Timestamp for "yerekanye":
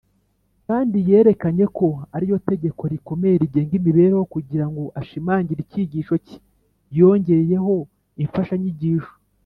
1.09-1.65